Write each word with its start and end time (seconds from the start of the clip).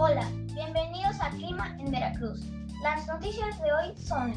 Hola, 0.00 0.24
bienvenidos 0.54 1.20
a 1.20 1.28
Clima 1.30 1.76
en 1.80 1.90
Veracruz. 1.90 2.46
Las 2.84 3.04
noticias 3.08 3.60
de 3.60 3.72
hoy 3.72 3.96
son, 3.96 4.32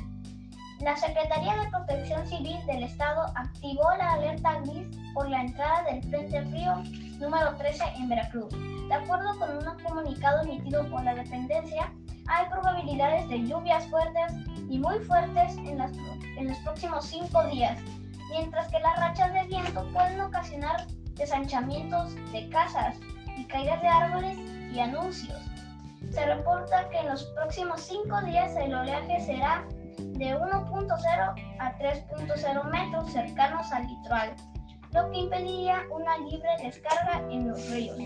la 0.80 0.98
Secretaría 0.98 1.56
de 1.56 1.70
Protección 1.70 2.26
Civil 2.26 2.58
del 2.66 2.82
Estado 2.82 3.28
activó 3.36 3.84
la 4.00 4.14
alerta 4.14 4.60
gris 4.62 4.88
por 5.14 5.30
la 5.30 5.42
entrada 5.42 5.84
del 5.84 6.02
Frente 6.02 6.44
Frío 6.48 6.82
número 7.20 7.56
13 7.58 7.84
en 7.96 8.10
Veracruz. 8.10 8.50
De 8.88 8.94
acuerdo 8.96 9.38
con 9.38 9.56
un 9.56 9.84
comunicado 9.84 10.42
emitido 10.42 10.90
por 10.90 11.04
la 11.04 11.14
dependencia, 11.14 11.94
hay 12.26 12.50
probabilidades 12.50 13.30
de 13.30 13.48
lluvias 13.48 13.86
fuertes 13.86 14.34
y 14.68 14.80
muy 14.80 14.98
fuertes 15.02 15.58
en, 15.58 15.80
en 15.80 16.48
los 16.48 16.58
próximos 16.64 17.06
cinco 17.06 17.44
días, 17.50 17.80
mientras 18.32 18.68
que 18.70 18.80
las 18.80 19.00
rachas 19.00 19.32
de 19.32 19.44
viento 19.44 19.88
pueden 19.94 20.22
ocasionar 20.22 20.88
desanchamientos 21.14 22.16
de 22.32 22.50
casas 22.50 22.98
y 23.38 23.44
caídas 23.46 23.80
de 23.84 23.88
árboles 23.88 24.61
anuncios. 24.80 25.40
Se 26.10 26.26
reporta 26.26 26.90
que 26.90 26.98
en 26.98 27.10
los 27.10 27.24
próximos 27.36 27.82
cinco 27.82 28.22
días 28.22 28.56
el 28.56 28.74
oleaje 28.74 29.20
será 29.22 29.66
de 29.98 30.36
1.0 30.36 31.58
a 31.60 31.78
3.0 31.78 32.64
metros 32.72 33.12
cercanos 33.12 33.72
al 33.72 33.88
litoral, 33.88 34.36
lo 34.94 35.10
que 35.12 35.20
impediría 35.20 35.84
una 35.92 36.18
libre 36.18 36.50
descarga 36.62 37.22
en 37.30 37.48
los 37.48 37.70
ríos. 37.70 37.98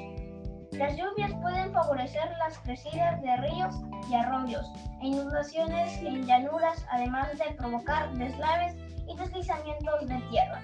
Las 0.74 0.98
lluvias 0.98 1.32
pueden 1.42 1.72
favorecer 1.72 2.30
las 2.38 2.58
crecidas 2.60 3.22
de 3.22 3.38
ríos 3.38 3.76
y 4.10 4.16
arroyos 4.16 4.66
e 5.02 5.08
inundaciones 5.08 5.98
en 6.00 6.26
llanuras, 6.26 6.86
además 6.92 7.30
de 7.38 7.54
provocar 7.56 8.12
deslaves 8.14 8.76
y 9.08 9.16
deslizamientos 9.16 10.02
de 10.02 10.20
tierra. 10.30 10.62